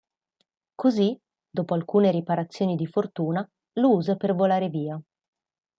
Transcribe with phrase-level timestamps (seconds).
[0.73, 1.15] Così,
[1.47, 4.99] dopo alcune riparazioni di fortuna, lo usa per volare via.